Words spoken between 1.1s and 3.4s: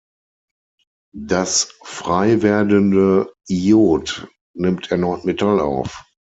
Das freiwerdende